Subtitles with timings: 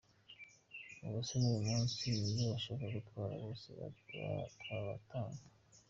[1.03, 3.67] Uwaza n’uyu munsi n’iyo yashaka gutwara bose
[4.55, 5.43] twabatanga.